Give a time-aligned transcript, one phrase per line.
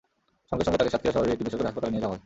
[0.49, 2.19] সঙ্গে সঙ্গে তাকে সাতক্ষীরা শহরের একটি বেসরকারি হাসপাতালে নিয়ে যাওয়া হয়।